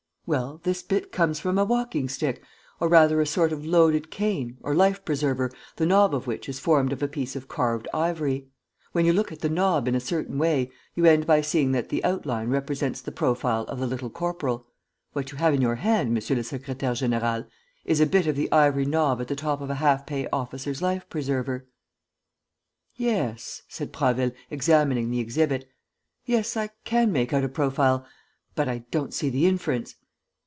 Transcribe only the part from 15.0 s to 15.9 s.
What you have in your